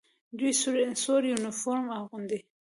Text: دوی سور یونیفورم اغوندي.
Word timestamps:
دوی 0.37 0.51
سور 1.03 1.21
یونیفورم 1.31 1.87
اغوندي. 1.99 2.39